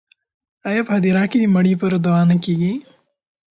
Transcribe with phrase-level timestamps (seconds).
[0.69, 2.73] آیا په هدیره کې د مړو لپاره دعا نه کیږي؟